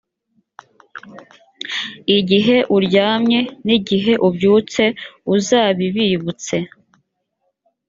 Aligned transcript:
igihe 2.17 2.57
uryamye 2.75 3.39
n’igihe 3.65 4.13
ubyutse 4.27 4.83
uzabibibutse 5.33 6.55